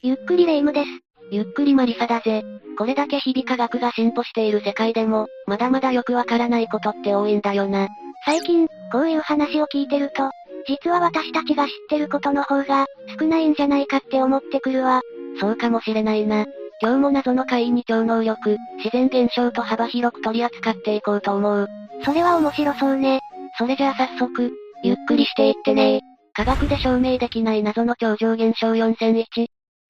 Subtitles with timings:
[0.00, 0.86] ゆっくりレ夢ムです。
[1.32, 2.44] ゆっくりマリサだぜ。
[2.78, 7.88] これだけ日々科学が進歩している世界でも、まだまだよくわからないことって多いんだよな。
[8.24, 10.30] 最近、こういう話を聞いてると、
[10.68, 12.86] 実は私たちが知ってることの方が、
[13.18, 15.02] 少ないんじゃないかって思ってくるわ。
[15.40, 16.46] そうかもしれないな。
[16.80, 21.68] 今日も謎の怪異に超能力、自然現象と幅広く取り扱っていこうと思う。
[22.04, 23.18] それは面白そうね。
[23.58, 24.52] それじゃあ早速、
[24.84, 26.02] ゆっくりしていってね
[26.34, 29.48] 科学で証明できない謎の超常現象4001。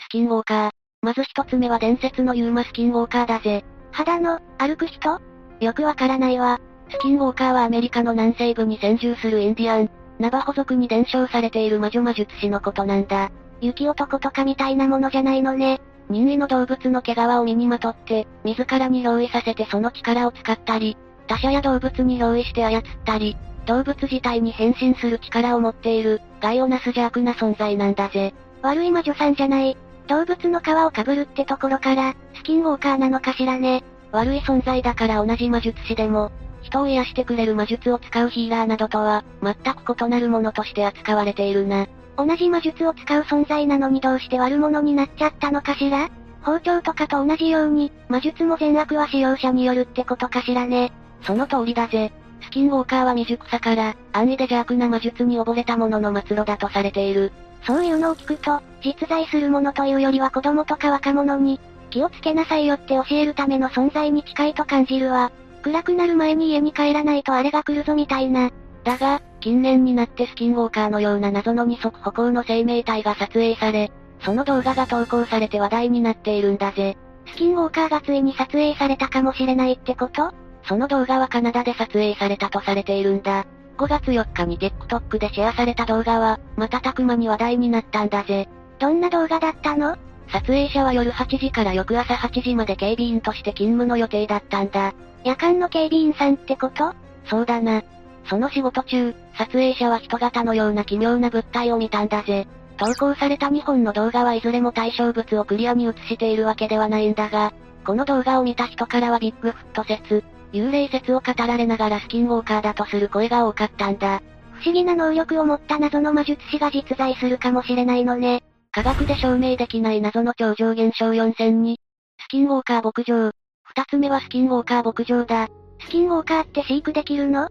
[0.09, 0.71] スキンウォーカー。
[1.03, 3.63] まず一つ目は伝説のユーマスキンウォーカーだぜ。
[3.93, 5.21] 肌の、歩く人？
[5.61, 6.59] よくわからないわ。
[6.89, 13.31] スキンウォーカーはアメリカの南西部に先住するインディアン、ナバホ族に伝承されている魔女魔術師のことなんだ。
[13.61, 15.79] 雪男とかみたいなものじゃないのね。
[16.09, 23.37] 任意の動物の毛皮を身にまとって、自らに憑依させてその力を使ったり、他者や動物に憑依して操ったり、
[23.67, 28.33] 動物自体に変身する力を持っている、害をなす邪悪な存在なんだぜ。
[28.63, 29.77] 悪い魔女さんじゃない。
[30.09, 33.85] 動物の皮を被るってところから、スキンウォーカーなのかしらね。
[34.11, 41.87] 悪い存在だから同じ魔術師でも、人を癒してくれる魔術を使うヒーラーなどとは、全く異なるものとして扱われているな。
[42.17, 46.09] 同じ魔術を使う存在なのにどうして悪者になっちゃったのかしら？
[46.43, 50.91] 包丁とかと同じように、魔術も善悪は使用者によるってことかしらね。
[51.23, 52.13] その通りだぜ。
[52.49, 57.31] スキンウォーカーは未熟さから、安易で邪悪な魔術に溺れた者の末路だとされている。
[57.67, 61.61] そういうのを聞くと、実在するものというよりは子供とか若者に、
[61.91, 65.31] 気をつけなさいよって教えるための存在に近いと感じるわ。
[65.63, 68.51] 暗くなる前に家に帰らないとあれが来るぞみたいな。
[68.83, 76.97] だが、近年になってスキンウォーカーのような謎の二足歩行の生命体が撮影され、その動画が投稿されて話題になっているんだぜ。
[77.27, 80.33] スキンウォーカーがついに撮影されたかもしれないってこと？
[80.69, 83.47] その動画はカナダで撮影されたとされているんだ。
[83.79, 88.49] 5月4日に TikTok でシェアされた動画は、瞬く間に話題になったんだぜ。
[88.79, 89.97] どんな動画だったの？
[90.31, 94.93] 撮影者は夜8時から翌朝8時まで警備員として勤務の予定だったんだ。
[95.25, 96.93] 夜間の警備員さんってこと？
[97.25, 97.83] そうだな。
[98.29, 102.47] その仕事中、撮影者は人型のような奇妙な物体を見たんだぜ。
[102.77, 107.55] 投稿された2本の動画はいずれも対象物をクリアに映しているわけではないんだが、
[107.87, 110.23] この動画を見た人からはビッグフット説、
[110.53, 114.23] 幽霊説を語られながらスキンウォーカーだとする声が多かったんだ。
[114.61, 118.43] 不思議な能力を持った謎の魔術師が実在するかもしれないのね。
[118.73, 121.77] 科学で証明できない謎の超常現象4002。
[122.21, 123.31] スキンウォーカー牧場。
[123.63, 125.49] 二つ目はスキンウォーカー牧場だ。
[125.81, 127.47] スキンウォーカーって飼育できるの？
[127.47, 127.51] っ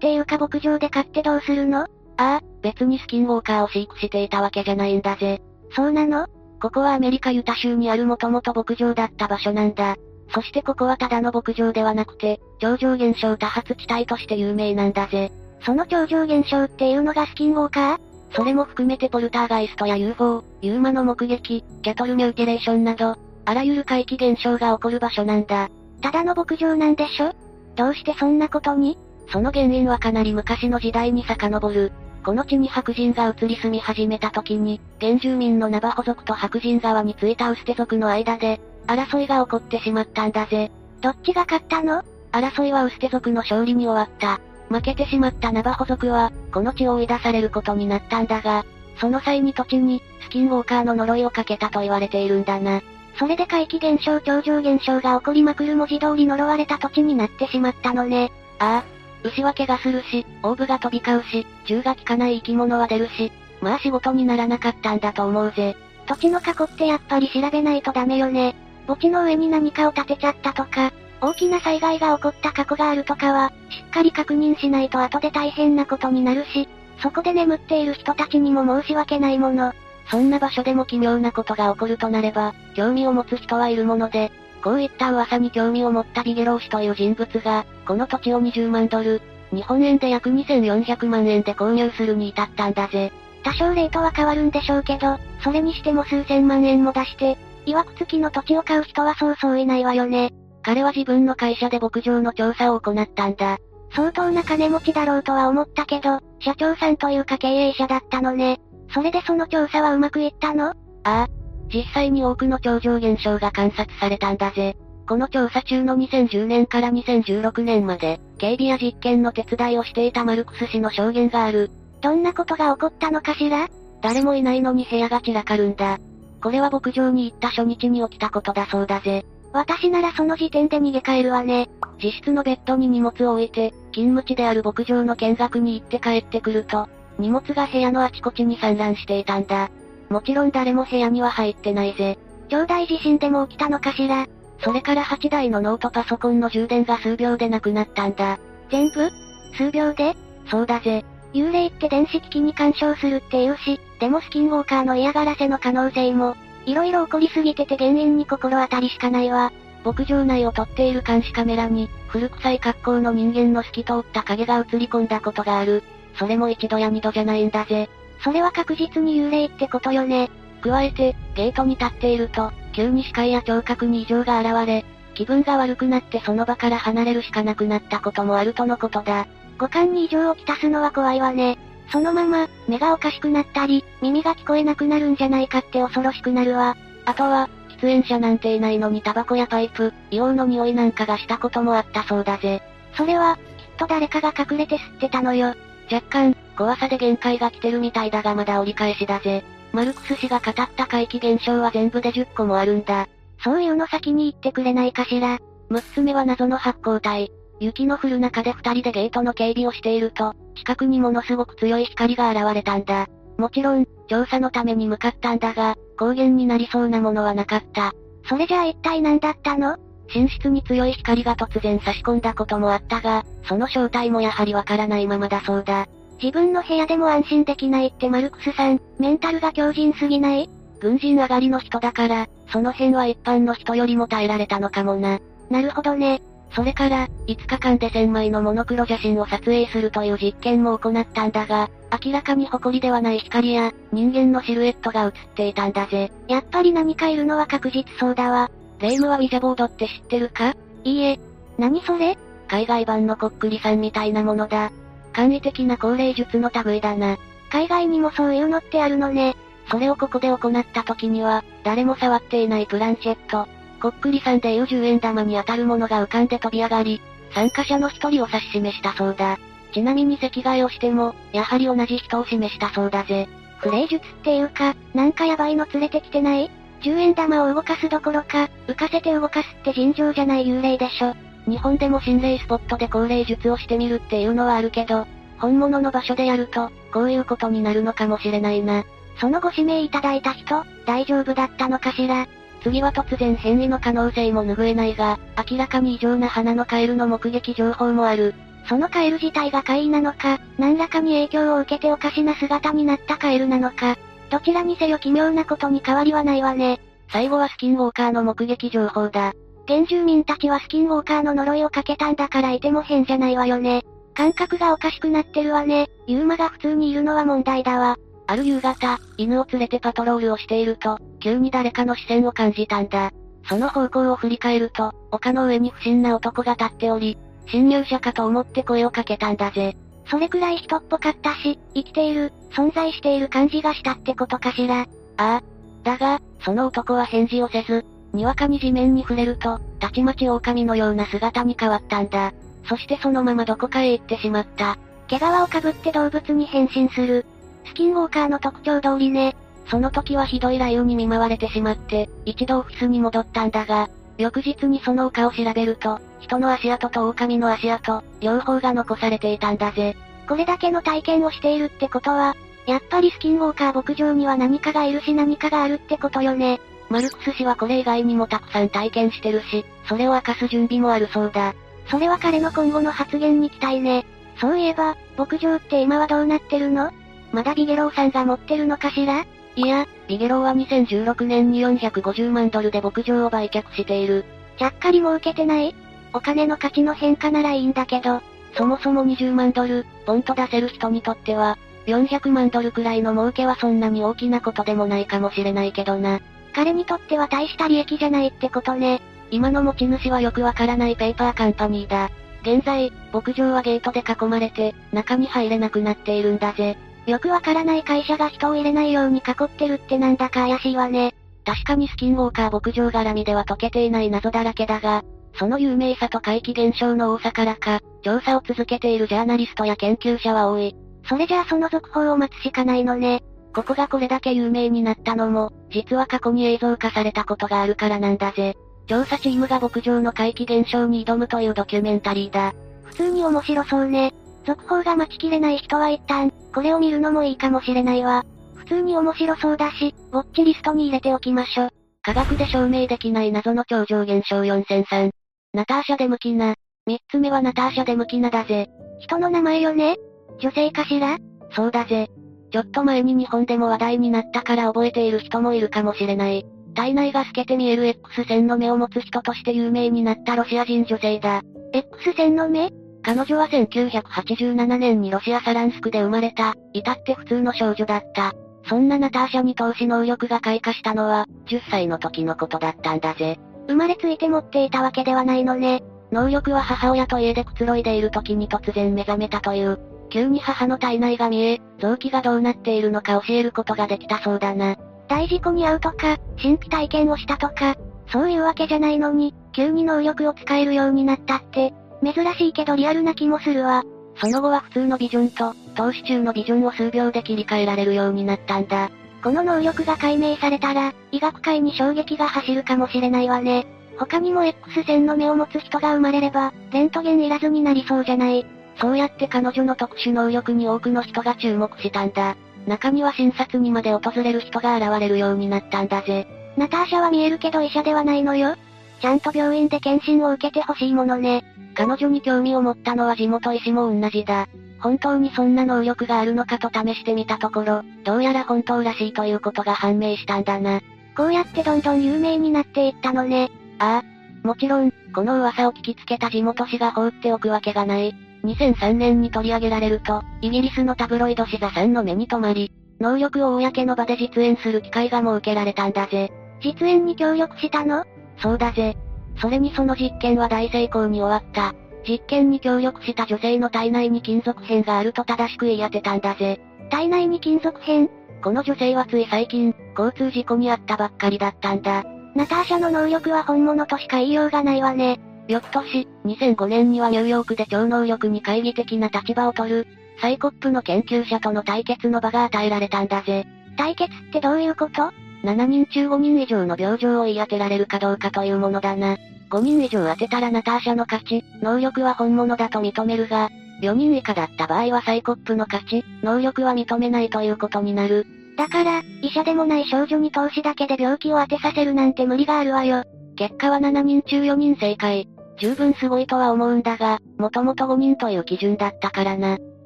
[0.00, 1.82] ていうか牧場で飼ってどうするの？
[1.82, 1.86] あ
[2.16, 5.40] あ、別にスキンウォーカーを飼育していたわけじゃないんだぜ。
[5.74, 6.26] そうなの？
[6.60, 9.96] ここはアメリカユタ州にあるもともと牧場だった場所なんだ。
[10.34, 15.30] そしてここはただの牧場ではなくて、超常現象多発地帯として有名なんだぜ。
[15.64, 17.98] その超常現象っていうのがスキンウォーカー？
[18.34, 25.68] それも含めてポルターガイストや UFO、ユーマの目撃、キャトルミューティレーションなど、あらゆる怪奇現象が起こる場所なんだ。
[26.00, 27.34] ただの牧場なんでしょ？
[27.76, 28.96] どうしてそんなことに？
[29.30, 31.92] その原因はかなり昔の時代に遡る。
[32.24, 40.70] この地に白人が移り住み始めた時に、原住民のナバホ族と白人側についたウステ族の間で、争いが起こってしまったんだぜ。
[41.00, 42.02] どっちが勝ったの？
[42.32, 44.40] 争いはウステ族の勝利に終わった。
[44.68, 48.64] 負けてしまったナバホ族は、この地を追い出されることになったんだが、
[48.98, 52.80] その際に土地に、スキンウォーカーの呪いをかけたと言われているんだな。
[53.18, 58.32] それで怪奇現象超常現象が起こりまくる文字通り呪われた土地になってしまったのね。
[58.58, 59.28] ああ。
[59.28, 65.76] 牛は怪我するし、オーブが飛び交うし、銃が効かない生き物は出るし、まあ仕事にならなかったんだと思うぜ。
[66.06, 68.56] 土地の過去ってやっぱり調べないとダメよね。
[68.86, 76.68] 墓地の上に何かを建てちゃったとか、大きな災害が起こった過去があるとかは、しっかり確認しないと後で大変なことになるし、
[77.00, 79.72] そこで眠っている人たちにも申し訳ないもの。
[80.10, 84.32] そんな場所でも奇妙なことが起こるとなれば、興味を持つ人はいるもので、
[84.62, 89.20] こういった噂に興味を持ったビゲロー氏という人物が、この土地を20万ドル、
[89.52, 93.12] 日本円で約2400万円で購入するに至ったんだぜ。
[93.44, 97.36] 多少レートは変わるんでしょうけど、それにしても数千万円も出して、
[97.66, 100.30] 曰く付きの土地を買う人はそうそういないわよね。
[100.62, 103.58] 彼は自分の会社で牧場の調査を行ったんだ。
[103.94, 108.60] 相当な金持ちだろうとは思ったけど、社長さんというか経営者だったのね。
[108.94, 110.68] それでその調査はうまくいったの？
[110.68, 110.74] あ
[111.04, 111.28] あ。
[111.72, 114.76] 実際に多くの超常現象が観察されたんだぜ。
[115.08, 121.70] この調査中の2010年から2016年まで、警備や実験の手伝いをしていたマルクス氏の証言がある。
[122.00, 123.68] どんなことが起こったのかしら？
[124.00, 125.98] 誰もいないのに部屋が散らかるんだ。
[126.42, 129.24] これは牧場に行った初日に起きたことだそうだぜ。
[129.52, 131.68] 私ならその時点で逃げ帰るわね。
[132.02, 139.70] 自室のベッドに荷物を置いて、勤務地である牧場の見学に行って帰ってくると、荷物が部屋のあちこちに散乱していたんだ。
[140.08, 142.18] もちろん誰も部屋には入ってないぜ。
[142.48, 144.26] 兄弟地震でも起きたのかしら
[144.62, 148.38] それから8台のノートパソコンの充電が数秒でなくなったんだ。
[148.70, 149.10] 全部？
[149.56, 150.16] 数秒で？
[150.50, 151.04] そうだぜ。
[151.34, 156.36] 幽霊って電子機器に干渉するって言うし、でもスキンウォーカーの嫌がらせの可能性も、
[156.66, 159.52] いろいろ起こりすぎてて原因に心当たりしかないわ。
[159.84, 165.82] 牧場内を撮っている監視カメラに、古臭い格好の人間の透き通った影が映り込んだことがある。
[166.18, 167.88] それも一度や二度じゃないんだぜ。
[168.22, 170.30] それは確実に幽霊ってことよね。
[170.60, 174.84] 加えて、ゲートに立っていると、急に視界や聴覚に異常が現れ、
[175.14, 179.26] 気分が悪くなってその場から離れるしかなくなったこともあるとのことだ。
[179.62, 181.56] 五感に異常をきたすのは怖いわね。
[181.92, 186.76] そのまま、目がおかしくなったり、耳が聞こえなくなるんじゃないかって恐ろしくなるわ。
[187.04, 192.60] あとは、喫煙者なんていないのにタバコやパイプ、硫黄の匂いなんかがしたこともあったそうだぜ。
[192.96, 193.42] それは、きっ
[193.78, 195.54] と誰かが隠れて吸ってたのよ。
[195.92, 199.44] 若干、怖さで限界が来てるみたいだがまだ折り返しだぜ。
[199.72, 203.06] マルクス氏が語った怪奇現象は全部で10個もあるんだ。
[203.44, 205.38] そういうの先に言ってくれないかしら。
[205.70, 207.30] 6つ目は謎の発光体。
[207.62, 213.06] 雪の降る中で二人でゲートの警備をしていると、近くにものすごく強い光が現れたんだ。
[213.38, 217.92] もちろん、調査のために向かったんだが、光源になりそうなものはなかった。
[218.28, 219.76] それじゃあ一体何だったの？
[220.14, 225.86] 寝室に強い光が突然差し込んだこともあったが、その正体もやはりわからないままだそうだ。
[226.20, 230.50] 自分の部屋でも安心できないってマルクスさん、メンタルが強靭すぎない？
[230.80, 235.20] 軍人上がりの人だから、その辺は一般の人よりも耐えられたのかもな。
[235.48, 236.20] なるほどね。
[236.54, 241.70] それから、5日間で1000枚のモノクロ写真を撮影するという実験も行ったんだが、
[242.04, 246.12] 明らかに埃ではない光や、人間のシルエットが映っていたんだぜ。
[246.28, 248.50] やっぱり何かいるのは確実そうだわ。
[248.80, 250.54] レイムはウィジャボードって知ってるか？
[250.84, 251.20] いいえ。
[251.56, 252.18] 何それ？
[252.48, 254.72] 海外版のこっくりさんみたいなものだ。
[255.12, 257.16] 簡易的な高齢術の類だな。
[257.50, 259.36] 海外にもそういうのってあるのね。
[259.70, 263.46] それをここで行った時には、誰も触っていないプランシェット、
[263.82, 267.00] こっくりさんでいう10円玉に当たるものが浮かんで飛び上がり、
[267.34, 269.40] 参加者の一人を指し示したそうだ。
[269.74, 273.26] ちなみに席替えをしても、やはり同じ人を示したそうだぜ。
[273.60, 276.48] クレイ術っていうか、なんかヤバいの連れてきてない
[276.82, 281.16] ?10 円玉を動かすどころか、浮かせて動かすって尋常じゃない幽霊でしょ。
[281.48, 285.08] 日本でも心霊スポットで高齢術をしてみるっていうのはあるけど、
[285.38, 288.84] 本物の場所でやると、こういうことになるのかもしれないな。
[289.20, 292.28] そのご指名いただいた人、大丈夫だったのかしら？
[292.62, 295.18] 次は突然変異の可能性も拭えないが、
[295.50, 298.34] 明らかに異常な花のカエルの目撃情報もある。
[298.68, 303.96] そのカエル自体が怪異なのか、何らかに影響を受けておかしな姿になったカエルなのか、
[304.30, 306.80] どちらにせよ奇妙なことに変わりはないわね。
[307.10, 309.32] 最後はスキンウォーカーの目撃情報だ。
[309.66, 313.82] 原住民たちはスキンウォーカーの呪いをかけたんだからいても変じゃないわよね。
[314.14, 315.88] 感覚がおかしくなってるわね。
[316.06, 317.96] ユーマが普通にいるのは問題だわ。
[318.26, 323.12] ある夕方、犬を連れてパトロールをしていると、急に誰かの視線を感じたんだ。
[323.48, 327.16] その方向を振り返ると、丘の上に不審な男が立っており、
[327.48, 329.76] 侵入者かと思って声をかけたんだぜ。
[330.06, 334.80] それくらい人っぽかったし、生きている、存在している感じがしたってことかしら。
[334.80, 334.86] あ
[335.16, 335.42] あ。
[335.84, 342.32] だが、その男は返事をせず、にわかに地面に触れると、たちまち狼のような姿に変わったんだ。
[342.68, 344.78] そしてそのままどこかへ行ってしまった。
[345.08, 347.26] 毛皮をかぶって動物に変身する。
[347.64, 349.36] スキンウォーカーの特徴通りね。
[349.66, 359.96] その時はひどい雷雨に見舞われてしまって、一度オフィスに戻ったんだが、翌日にその丘を調べると、人の足跡と狼の足跡、両方が残されていたんだぜ。
[360.28, 362.36] これだけの体験をしているってことは、
[362.66, 366.60] やっぱりスキンウォーカー牧場には何かがいるし何かがあるってことよね。
[366.90, 371.54] マルクス氏はこれ以外にもたくさん体験してるし、それを明かす準備もあるそうだ。
[371.88, 374.04] それは彼の今後の発言に期待ね。
[374.40, 376.92] そういえば、牧場って今はどうなってるの？
[377.32, 379.24] まだビゲローさんが持ってるのかしら？
[379.54, 384.24] いや、ビゲローは2016年に450万ドルで牧場を売却している。
[384.58, 385.74] ちゃっかり儲けてない？
[386.14, 388.22] お金の価値の変化ならいいんだけど、
[388.56, 396.20] そもそも20万ドル、ポンと出せる人にとっては、400万ドルくらいの儲けはそんなに大きなことでもないかもしれないけどな。
[396.54, 399.00] 彼にとっては大した利益じゃないってことね。
[399.30, 402.10] 今の持ち主はよくわからないペーパーカンパニーだ。
[402.42, 406.76] 現在、牧場はゲートで囲まれて、中に入れなくなっているんだぜ。
[407.06, 411.14] よくわからない会社が人を入れないように囲ってるってなんだか怪しいわね。
[411.44, 415.02] 確かにスキンウォーカー牧場絡みでは解けていない謎だらけだが、
[415.34, 420.76] その有名さと怪奇現象の多さからか、調査を続けているジャーナリストや研究者は多い。
[421.08, 423.22] それじゃあその続報を待つしかないのね。
[423.54, 428.54] ここがこれだけ有名になったのも、実は過去に映像化されたことがあるからなんだぜ。
[428.86, 432.54] 調査チームが牧場の怪奇現象に挑むというドキュメンタリーだ。
[432.84, 434.14] 普通に面白そうね。
[434.44, 438.24] 続報が待ちきれない人は一旦、これを見るのもいいかもしれないわ。
[438.54, 441.68] 普通に面白そうだし、ウォッチリストに入れておきましょ。
[442.02, 445.10] 科学で証明できない謎の超常現象4003。
[445.54, 446.54] ナターシャ・デムキナ。
[446.86, 448.68] 三つ目はナターシャ・デムキナだぜ。
[449.00, 449.96] 人の名前よね？
[450.40, 451.18] 女性かしら？
[451.54, 452.08] そうだぜ。
[452.50, 456.44] ちょっと前に日本でも話題になったから覚えている人もいるかもしれない。
[456.74, 461.42] 体内が透けて見える X 線の目を持つ人として有名になったロシア人女性だ。
[461.72, 462.70] X 線の目？
[463.02, 468.32] 彼女は1987年にロシアサランスクで生まれた、至って普通の少女だった。
[468.68, 473.38] そんなナターシャに投資能力が開花したのは、10歳の時のことだったんだぜ。
[473.66, 475.82] 生まれついて持っていたわけではないのね。
[476.12, 479.80] 能力は母親と家でくつろいでいる時に突然目覚めたという。
[480.10, 484.76] 急に母の体内が見え、臓器がどうなっているのか教えることができたそうだな。
[485.08, 487.74] 大事故に遭うとか、神秘体験をしたとか、
[488.12, 493.84] そういうわけじゃないのに、急に能力を使えるようになったって、珍しいけどリアルな気もするわ。
[494.16, 498.90] その後は普通のビジョンと、投資中のビジョンを数秒で切り替えられるようになったんだ。
[499.22, 503.66] この能力が解明されたら、医学界に衝撃が走るかもしれないわね。
[503.98, 508.44] 他にも X 線の目を持つ人が生まれれば、レントゲンいらずになりそうじゃない。
[508.80, 512.36] そうやって彼女の特殊能力に多くの人が注目したんだ。
[512.66, 516.26] 中には診察にまで訪れる人が現れるようになったんだぜ。
[516.56, 518.56] ナターシャは見えるけど医者ではないのよ。
[519.02, 521.44] ちゃんと病院で検診を受けてほしいものね。
[521.74, 524.46] 彼女に興味を持ったのは地元医師も同じだ。
[524.78, 530.80] 本当にそんな能力があるのかと試してみたところ、どうやら本当らしいということが判明したんだな。
[531.16, 533.50] こうやってどんどん有名になっていったのね。
[533.80, 534.46] ああ。
[534.46, 538.14] もちろん、この噂を聞きつけた地元紙が放っておくわけがない。
[538.44, 546.32] 2003年に取り上げられると、イギリスのタブロイド紙ザさんの目に留まり、能力を公の場で実演する機会が設けられたんだぜ。
[546.62, 548.04] 実演に協力したの？
[548.42, 548.96] そうだぜ。
[549.40, 551.74] それにその実験は大成功に終わった。
[552.06, 556.60] 実験に協力した女性の体内に金属片があると正しく言い当てたんだぜ。
[556.90, 558.08] 体内に金属片？
[558.42, 562.04] この女性はつい最近、交通事故に遭ったばっかりだったんだ。
[562.34, 565.20] ナターシャの能力は本物としか言いようがないわね。
[565.46, 569.86] 翌年、2005年にはニューヨークで超能力に懐疑的な立場を取る、
[570.20, 573.46] サイコップの研究者との対決の場が与えられたんだぜ。
[573.76, 575.12] 対決ってどういうこと？
[575.44, 579.16] ?7 人中5人以上の病状を言い当てられるかどうかというものだな。
[579.50, 583.50] 5人以上当てたらナターシャの勝ち、能力は本物だと認めるが、
[583.82, 588.26] 4人以下だった場合はサイコップの勝ち、能力は認めないということになる。
[588.56, 593.02] だから、医者でもない少女に投資だけで病気を当てさせるなんて無理があるわよ。
[593.36, 595.28] 結果は7人中4人正解。
[595.58, 599.58] 十分すごいとは思うんだが、もともと5人という基準だったからな。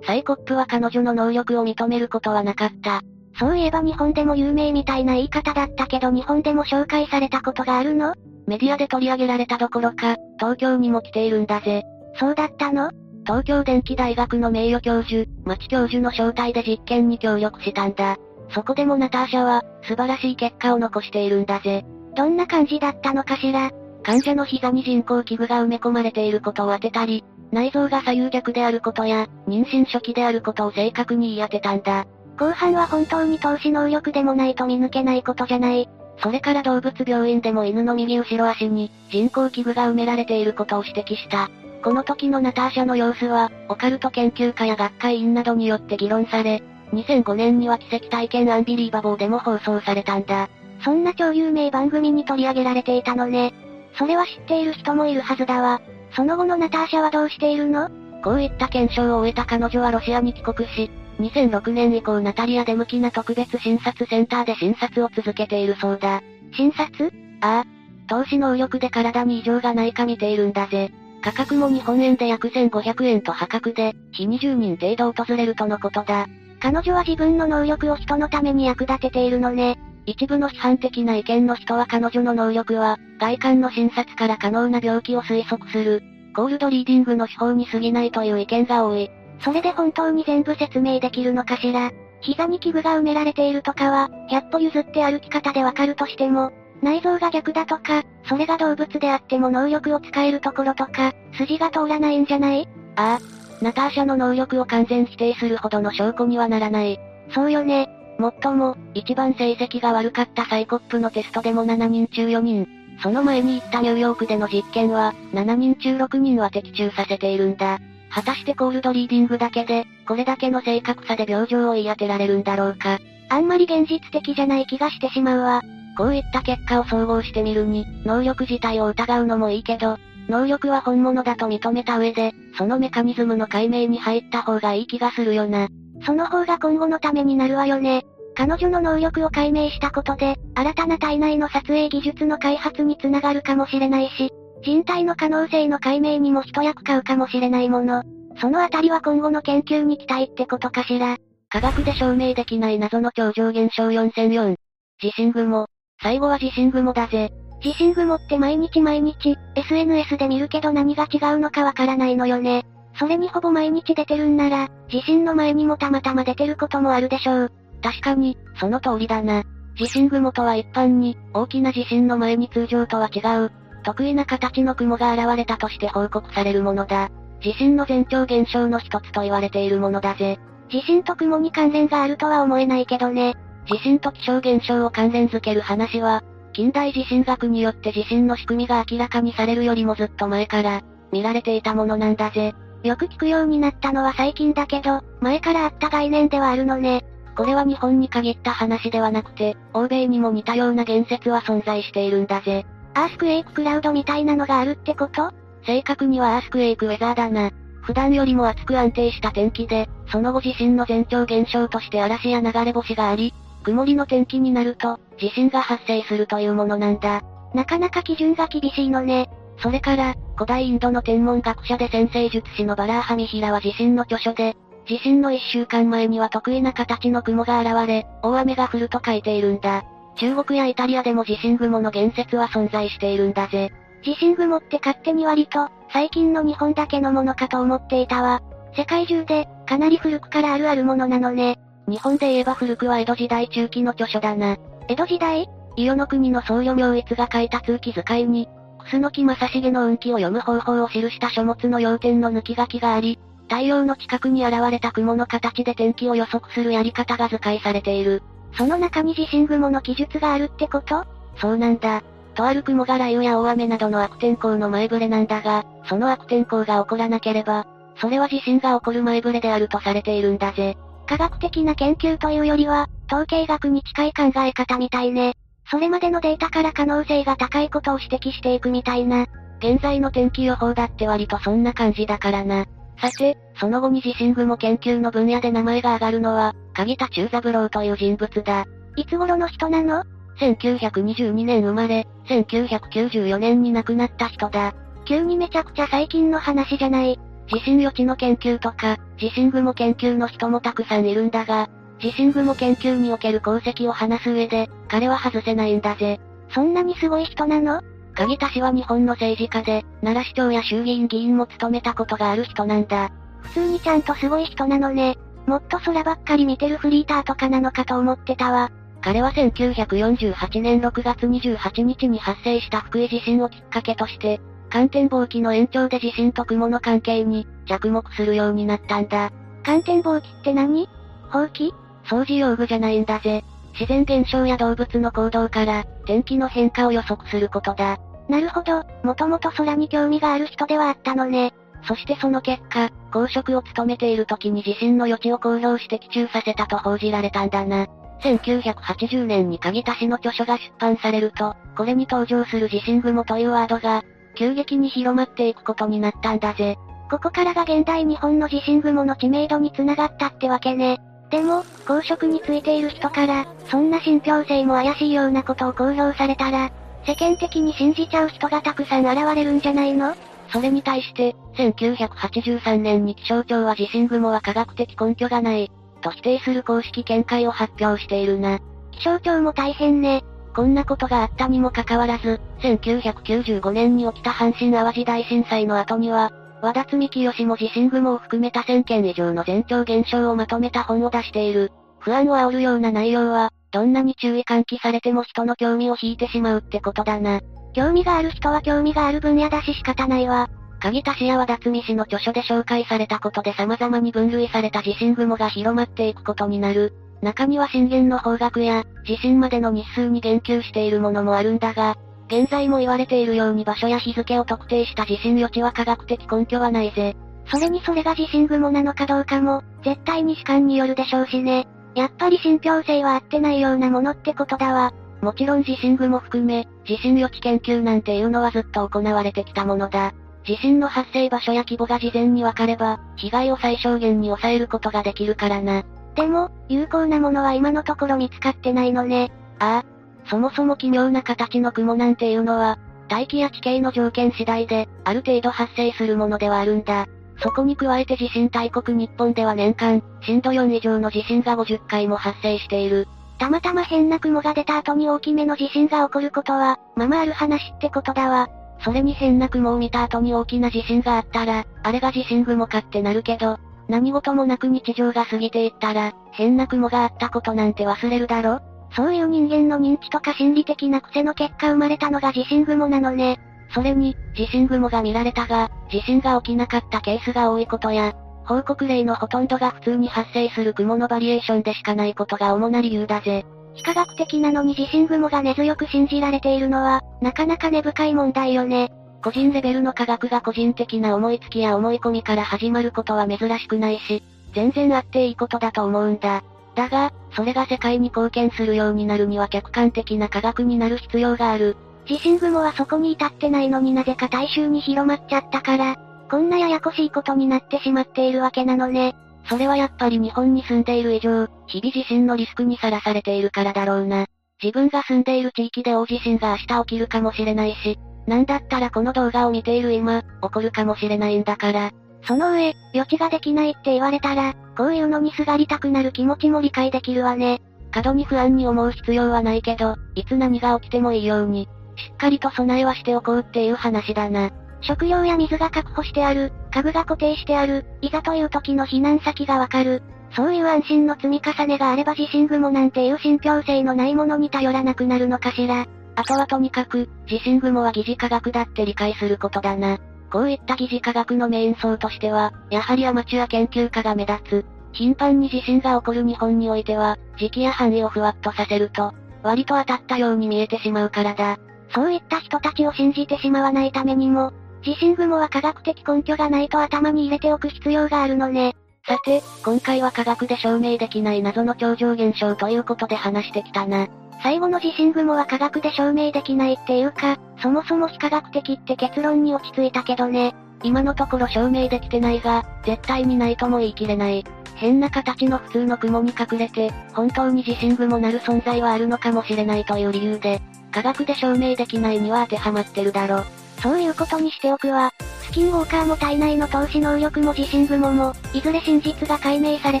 [0.06, 3.00] サイコップは彼女の能力を認めることはなかった。
[3.38, 8.14] そういえば日本でも有名みたいな言い方だったけど日本でも紹介されたことがあるの？
[8.46, 11.82] メディアで取り上げられたどころか、東京にも来ているんだぜ。
[12.16, 12.90] そうだったの？
[13.26, 18.18] 東京電機大学の名誉教授、町教授の招待で実験に協力したんだ。
[18.50, 21.84] そこでもナターシャは、素晴らしい結果を残しているんだぜ。
[22.14, 23.72] どんな感じだったのかしら？
[24.02, 32.06] 患者の膝に人工器具が埋め込まれていることを当てたり、内臓が左右逆であることや、妊娠初期であることを正確に言い当てたんだ。
[32.38, 35.88] 後半は本当に投資能力でもないと見抜けないことじゃない。
[36.18, 41.50] それから動物病院でも犬の右後ろ足に人工器具が埋められていることを指摘した。
[41.82, 46.62] この時のナターシャの様子は、オカルト研究家や学会員などによって議論され、
[46.92, 50.48] 2005年には奇跡体験アンビリーバボーでも放送されたんだ。
[50.84, 53.52] そんな超有名番組に取り上げられていたのね。
[53.98, 55.80] それは知っている人もいるはずだわ。
[56.16, 57.90] その後のナターシャはどうしているの？
[58.22, 66.22] こういった検証を終えた彼女はロシアに帰国し、2006年以降ナタリアで向きな特別診察センターで診察を続けているそうだ。
[66.56, 67.12] 診察？
[67.40, 67.74] ああ。
[68.08, 70.92] 投資能力で体に異常がないか見ているんだぜ。
[71.22, 76.26] 価格も日本円で約1500円と破格で、日20人程度訪れるとのことだ。
[76.60, 79.78] 彼女は自分の能力を人のために役立てているのね。
[80.06, 86.02] 一部の批判的な意見の人は彼女の能力は、外観の診察から可能な病気を推測する、
[86.36, 89.10] コールドリーディングの手法に過ぎないという意見が多い。
[89.44, 91.92] それで本当に全部説明できるのかしら。
[92.22, 96.50] 膝に器具が埋められているとかは、100歩譲って歩き方でわかるとしても、
[96.82, 102.66] 内臓が逆だとか、それが動物であっても能力を使えるところとか、筋が通らないんじゃない？
[102.96, 103.64] ああ。
[103.64, 106.98] ナターシャの能力を完全否定するほどの証拠にはならない。
[107.34, 107.88] そうよね。
[108.18, 112.66] もっとも、一番成績が悪かったサイコップのテストでも7人中4人。
[113.02, 117.78] その前に行ったニューヨークでの実験は、7人中6人は的中させているんだ。
[118.14, 123.00] 果たしてコールドリーディングだけで、これだけの正確さで病状を言い当てられるんだろうか。
[123.28, 125.62] あんまり現実的じゃない気がしてしまうわ。
[125.98, 135.68] こういった結果を総合してみるに、能力自体を疑うのもいいけど、能力は本物だと認めた上で、そのメカニズムの解明に入った方がいい気がするよな。
[136.06, 138.04] その方が今後のためになるわよね。
[138.36, 144.30] 彼女の能力を解明したことで、新たな体内の撮影技術の開発につながるかもしれないし、
[144.64, 148.02] 人体の可能性の解明にも一役買うかもしれないもの。
[148.40, 151.18] そのあたりは今後の研究に期待ってことかしら。
[151.50, 154.56] 科学で証明できない謎の超常現象4004。
[155.00, 155.66] 地震雲。
[156.02, 157.30] 最後は地震雲だぜ。
[157.62, 162.64] 地震雲って毎日毎日、SNS で見るけど何が違うのかわからないのよね。
[162.98, 167.52] それにほぼ毎日出てるんなら、地震の前にもたまたま出てることもあるでしょう。
[167.82, 169.44] 確かに、その通りだな。
[169.76, 173.52] 地震雲とは一般に、大きな地震の前に通常とは違う、
[173.84, 177.10] 得意な形の雲が現れたとして報告されるものだ。
[177.40, 180.40] 地震の前兆現象の一つと言われているものだぜ。
[180.70, 183.34] 地震と雲に関連があるとは思えないけどね。
[183.66, 186.22] 地震と気象現象を関連づける話は、
[186.52, 192.54] 近代地震学によって地震の仕組みが明らかにされるよりもずっと前から、見られていたものなんだぜ。
[192.82, 197.04] よく聞くようになったのは最近だけど、前からあった概念ではあるのね。
[197.36, 202.64] これは日本に限った話ではなくて、欧米にも似たような言説は存在しているんだぜ。
[202.94, 205.32] アースクエイククラウドみたいなのがあるってこと？
[205.66, 207.50] 正確にはアースクエイクウェザーだな。
[207.82, 217.22] 普段よりも暑く安定した天気で、その後地震の前兆現象として嵐や流れ星があり、曇りの天気になると、地震が発生するというものなんだ。
[217.52, 219.28] なかなか基準が厳しいのね。
[219.58, 229.84] それから、古代インドの天文学者で先生術師のバラーハミヒラは地震の著書で、地震の一週間前には得意な形の雲が現れ、大雨が降ると書いているんだ。
[230.16, 233.72] 中国やイタリアでも地震雲の言説は存在しているんだぜ。
[234.02, 238.42] 地震雲って勝手に割と、最近の日本だけのものかと思っていたわ。
[238.76, 241.58] 世界中で、かなり古くからあるあるものなのね。
[241.88, 244.56] 日本で言えば古くは江戸時代中期の著書だな。
[244.88, 253.18] 江戸時代伊予の国の僧侶明一が書いた通記遣いに、楠木正成の運気を読む方法を記した書物の要点の抜き書きがあり、
[253.48, 258.22] 太陽の近くに現れた雲の形で天気を予測するやり方が図解されている。
[258.56, 261.04] その中に地震雲の記述があるってこと？
[261.36, 262.02] そうなんだ。
[262.34, 270.76] とある雲が雷雨や大雨などの悪天候の前触れなんだが、その悪天候が起こらなければ、それは地震が起こる前触れであるとされているんだぜ。
[271.06, 275.34] 科学的な研究というよりは、統計学に近い考え方みたいね。
[275.70, 279.26] それまでのデータから可能性が高いことを指摘していくみたいな。
[279.58, 282.66] 現在の天気予報だって割とそんな感じだからな。
[283.00, 288.64] さて、その後に地震雲研究の分野で名前が挙がるのは、鍵田中三郎という人物だ。
[288.96, 290.04] いつ頃の人なの
[290.40, 294.74] ?1922 年生まれ、1994年に亡くなった人だ。
[295.04, 297.18] 急にめちゃくちゃ最近の話じゃない。
[297.48, 301.68] 地震予知の研究とか、地震雲研究の人もたくさんいるんだが、
[302.00, 306.20] 地震雲研究における功績を話す上で、彼は外せないんだぜ。
[306.50, 307.82] そんなにすごい人なの？
[308.14, 313.10] 鍵田氏は日本の政治家で、奈良市長や衆議院議員も務めたことがある人なんだ。
[313.42, 315.18] 普通にちゃんとすごい人なのね。
[315.46, 318.70] もっと空ばっかり見てるフリーターとかなのかと思ってたわ。
[319.02, 329.30] 彼は1948年6月28日に発生した福井地震をきっかけとして、寒天防機の延長で地震と雲の関係に着目するようになったんだ。
[329.62, 330.88] 寒天防機って何？
[331.30, 331.74] ほうき
[332.04, 333.44] 掃除用具じゃないんだぜ。
[333.78, 337.98] 自然現象や動物の行動から、天気の変化を予測することだ。
[338.28, 341.52] なるほど、もともと空に興味がある人ではあったのね。
[341.86, 347.86] そしてその結果、公職を務めている時に地震の予知を公表して期中させたと報じられたんだな。
[348.22, 354.02] 1980年に鍵田氏の著書が出版されると、これに登場する地震雲というワードが、
[354.34, 356.78] 急激に広まっていくことになったんだぜ。
[357.10, 361.00] ここからが現代日本の地震雲の知名度につながったってわけね。
[361.34, 366.70] でも、公職についている人から、そんな信憑性も怪しいようなことを公表されたら、
[367.04, 370.14] 世間的に信じちゃう人がたくさん現れるんじゃないの？
[370.52, 378.60] それに対して、1983年に気象庁は地震雲は科学的根拠がない、と否定する公式見解を発表しているな。
[378.92, 380.22] 気象庁も大変ね。
[380.54, 386.30] こんなことがあったにもかかわらず、1995年に起きた阪神淡路大震災の後には、
[386.64, 391.70] 和田積清も地震雲を含めた1000件以上の前兆現象をまとめた本を出している。
[391.98, 397.42] 不安を煽るような内容は、どんなに注意喚起されても人の興味を引いてしまうってことだな。
[397.74, 400.48] 興味がある人は興味がある分野だし仕方ないわ。
[400.80, 406.94] 鍵田氏や和田摘氏の著書で紹介されたことで様々に分類された地震雲が広まっていくことになる。
[407.20, 411.96] 中には震源の方角や、地震までの日数に言及しているものもあるんだが、
[412.28, 417.16] 現在も言われているように場所や日付を特定した地震予知は科学的根拠はないぜ。
[417.46, 421.66] それにそれが地震雲なのかどうかも、絶対に主観によるでしょうしね。
[421.94, 424.92] やっぱり信憑性は合ってないようなものってことだわ。
[425.20, 430.12] もちろん地震雲含め、地震予知研究なんていうのはずっと行われてきたものだ。
[430.44, 435.84] 地震の発生場所や規模が事前に分かれば、被害を最小限に抑えることができるからな。
[436.14, 439.32] でも、有効なものは今のところ見つかってないのね。
[439.58, 439.93] ああ。
[440.26, 447.06] そもそも奇妙な形の雲なんていうのは、大気や地形の条件次第で、ある程度発生するものではあるんだ。
[447.40, 453.06] そこに加えて地震大国日本では年間、震度4以上の地震が50回も発生している。
[453.38, 458.48] たまたま変な雲が出た後に大きめの地震が起こることは、ままある話ってことだわ。
[458.80, 463.58] それに変な雲を見た後に大きな地震があったら、あれが地震雲かってなるけど、
[463.88, 468.60] 何事もなく日常が過ぎていったら、変な雲があったことなんて忘れるだろ？
[468.94, 473.40] そういう人間の認知とか心理的な癖の結果生まれたのが地震雲なのね。
[473.74, 478.12] それに、地震雲が見られたが、地震が起きなかったケースが多いことや、
[478.44, 483.44] 報告例のほとんどが普通に発生する雲のバリエーションでしかないことが主な理由だぜ。
[483.74, 488.92] 非科学的なのに地震雲が根強く信じられているのは、なかなか根深い問題よね。
[489.24, 494.22] 個人レベルの科学が個人的な思いつきや思い込みから始まることは珍しくないし、
[494.54, 496.44] 全然あっていいことだと思うんだ。
[496.74, 501.76] だが、それが世界に貢献するようになるには客観的な科学になる必要がある。
[502.06, 505.96] 地震雲はそこに至ってないのになぜか大衆に広まっちゃったから、
[506.30, 509.14] こんなややこしいことになってしまっているわけなのね。
[509.48, 514.26] それはやっぱり日本に住んでいる以上、日々地震のリスクにさらされているからだろうな。
[514.62, 521.90] 自分が住んでいる地域で大地震が明日起きるかもしれないし、なんだったらこの動画を見ている今、起こるかもしれないんだから。
[522.26, 527.60] その上、予知ができないって言われたら、こういうのにすがりたくなる気持ちも理解できるわね。
[527.90, 534.50] 過度に不安に思う必要はないけど、いつ何が起きてもいいように、しっかりと備えはしておこうっていう話だな。
[534.80, 540.02] 食料や水が確保してある、家具が固定してある、いざという時の避難先がわかる。
[540.34, 545.86] そういう安心の積み重ねがあれば地震雲なんていう信憑性のないものに頼らなくなるのかしら。
[546.16, 549.98] あとはとにかく、地震雲は疑似科学だって理解することだな。
[550.30, 554.66] こういった疑似科学のメイン層としては、やはりアマチュア研究家が目立つ。
[554.92, 561.58] 頻繁に地震が起こる日本においては、時期や範囲をふわっとさせると、割と当たったように見えてしまうからだ。
[561.94, 568.74] そういった人たちを信じてしまわないためにも、地震雲は科学的根拠がないと頭に入れておく必要があるのね。
[569.06, 574.08] さて、今回は科学で証明できない謎の超常現象ということで話してきたな。
[574.44, 580.54] 最後の地震雲は科学で証明できないっていうか、そもそも非科学的って結論に落ち着いたけどね。
[580.82, 584.44] 今のところ証明できてないが、絶対にないとも言い切れない。
[584.74, 590.60] 変な形の普通の雲に隠れて、本当に地震雲なる存在はあるのかもしれないという理由で、
[590.92, 593.44] 科学で証明できないには当てはまってるだろ。
[593.80, 595.10] そういうことにしておくわ。
[595.40, 600.00] スキンウォーカーも体内の投資能力も地震雲も、いずれ真実が解明され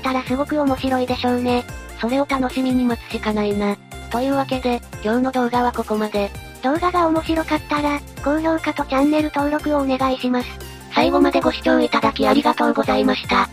[0.00, 1.64] たらすごく面白いでしょうね。
[1.98, 3.74] それを楽しみに待つしかないな。
[4.14, 6.30] というわけで、今日の動画はここまで。
[6.62, 10.48] 動画が面白かったら、高評価とチャンネル登録をお願いします。
[10.94, 13.50] 最後までご視聴いただきありがとうございました。